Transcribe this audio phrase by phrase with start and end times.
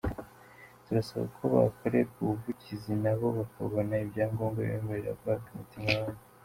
[0.85, 6.23] Turasaba ko bakorerwa ubuvugizi nabo bakabona ibyangombwa bibemerera guhabwa imiti nk’abandi.